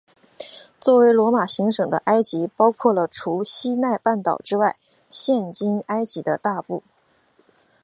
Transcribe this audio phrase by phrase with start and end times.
[0.79, 4.75] 作为罗马行省的埃及包括了除西奈半岛之外
[5.11, 6.81] 现今埃及的大部。